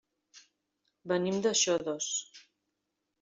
Venim 1.11 1.37
de 1.47 1.51
Xodos. 1.59 2.09